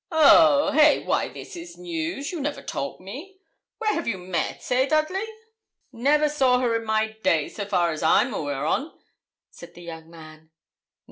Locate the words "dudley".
4.87-5.27